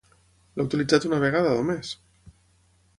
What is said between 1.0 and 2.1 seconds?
una vegada només?